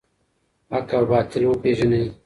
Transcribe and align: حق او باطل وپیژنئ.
حق 0.71 0.89
او 0.97 1.03
باطل 1.11 1.41
وپیژنئ. 1.45 2.05